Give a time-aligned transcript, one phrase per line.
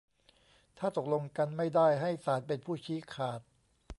[0.77, 3.41] ถ้าตกลงกันไม่ได้ให้ศาลเป็นผู้ชี้ขาด